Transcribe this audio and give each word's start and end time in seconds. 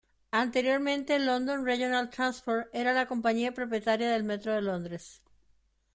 Anteriormente 0.31 1.19
London 1.19 1.63
Regional 1.63 2.09
Transport 2.09 2.69
era 2.73 2.91
la 2.91 3.05
compañía 3.05 3.53
propietaria 3.53 4.09
del 4.11 4.23
Metro 4.23 4.51
de 4.51 4.63
Londres. 4.63 5.21